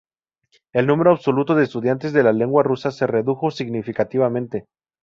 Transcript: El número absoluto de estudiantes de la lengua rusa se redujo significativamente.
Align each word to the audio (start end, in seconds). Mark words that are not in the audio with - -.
El 0.73 0.87
número 0.87 1.11
absoluto 1.11 1.53
de 1.53 1.63
estudiantes 1.63 2.11
de 2.11 2.23
la 2.23 2.33
lengua 2.33 2.63
rusa 2.63 2.89
se 2.89 3.05
redujo 3.05 3.51
significativamente. 3.51 4.65